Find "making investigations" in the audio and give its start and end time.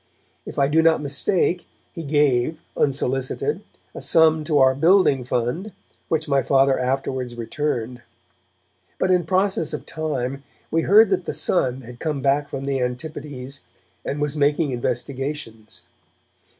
14.35-15.83